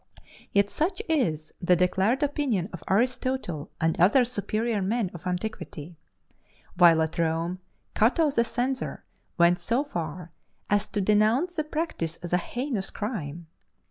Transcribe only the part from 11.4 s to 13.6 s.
the practice as a heinous crime.